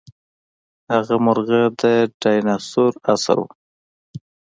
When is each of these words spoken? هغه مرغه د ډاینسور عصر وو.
هغه 0.93 1.15
مرغه 1.25 1.61
د 1.81 1.81
ډاینسور 2.21 2.91
عصر 3.11 3.37
وو. 3.41 3.49